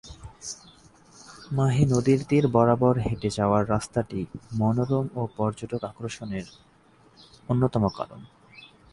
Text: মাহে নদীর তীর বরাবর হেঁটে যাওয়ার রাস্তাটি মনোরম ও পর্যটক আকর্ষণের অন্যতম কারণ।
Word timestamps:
মাহে 1.51 1.83
নদীর 1.85 2.19
তীর 2.29 2.45
বরাবর 2.47 2.95
হেঁটে 2.99 3.29
যাওয়ার 3.29 3.63
রাস্তাটি 3.69 4.19
মনোরম 4.53 5.05
ও 5.15 5.21
পর্যটক 5.37 5.81
আকর্ষণের 5.83 6.45
অন্যতম 7.49 7.83
কারণ। 7.89 8.21